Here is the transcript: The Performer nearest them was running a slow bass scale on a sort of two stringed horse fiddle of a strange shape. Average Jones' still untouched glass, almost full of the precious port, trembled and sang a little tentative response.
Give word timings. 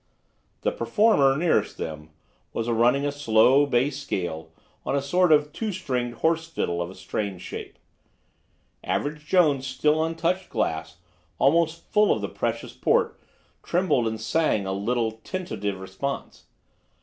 The 0.61 0.71
Performer 0.71 1.37
nearest 1.37 1.77
them 1.77 2.09
was 2.53 2.67
running 2.67 3.05
a 3.05 3.11
slow 3.11 3.67
bass 3.67 4.01
scale 4.01 4.49
on 4.83 4.95
a 4.95 4.99
sort 4.99 5.31
of 5.31 5.53
two 5.53 5.71
stringed 5.71 6.15
horse 6.25 6.47
fiddle 6.47 6.81
of 6.81 6.89
a 6.89 6.95
strange 6.95 7.43
shape. 7.43 7.77
Average 8.83 9.27
Jones' 9.27 9.67
still 9.67 10.03
untouched 10.03 10.49
glass, 10.49 10.97
almost 11.37 11.83
full 11.91 12.11
of 12.11 12.21
the 12.21 12.29
precious 12.29 12.73
port, 12.73 13.19
trembled 13.61 14.07
and 14.07 14.19
sang 14.19 14.65
a 14.65 14.73
little 14.73 15.11
tentative 15.21 15.79
response. 15.79 16.45